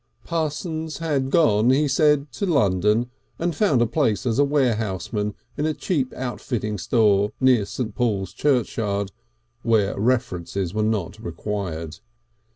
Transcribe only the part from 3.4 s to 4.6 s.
found a place as